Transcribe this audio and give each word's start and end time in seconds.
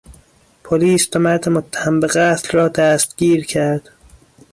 پلیس 0.65 1.03
دو 1.11 1.19
مرد 1.25 1.49
متهم 1.55 1.99
به 1.99 2.07
قتل 2.07 2.57
را 2.57 2.67
دستگیر 2.67 3.45
کرد. 3.45 3.89